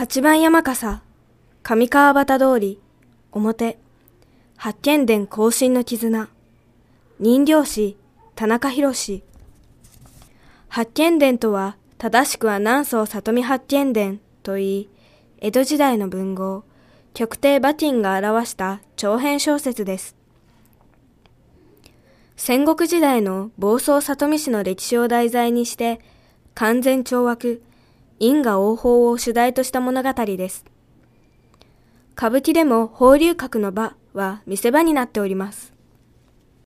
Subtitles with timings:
[0.00, 1.02] 八番山笠、
[1.62, 2.80] 上川端通り、
[3.32, 3.78] 表、
[4.56, 6.30] 八犬伝更新の絆、
[7.18, 7.96] 人形師、
[8.34, 8.94] 田中博
[10.68, 14.88] 八犬伝とは、正しくは南宋里見八犬伝といい、
[15.42, 16.64] 江戸時代の文豪、
[17.12, 20.16] 極帝馬ンが表した長編小説です。
[22.36, 26.00] 戦国時代の暴走里見氏の歴史を題材にして、
[26.54, 27.62] 完全懲悪、
[28.22, 30.66] 因果応報を主題とした物語です。
[32.14, 35.72] 歌舞伎でも法流閣の場は見せ場になっております。